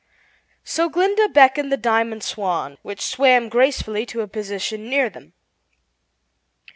So 0.63 0.89
Glinda 0.89 1.29
beckoned 1.29 1.71
the 1.71 1.77
Diamond 1.77 2.23
Swan, 2.23 2.79
which 2.81 3.01
swam 3.05 3.49
gracefully 3.49 4.03
to 4.07 4.21
a 4.21 4.27
position 4.27 4.89
near 4.89 5.11
them. 5.11 5.33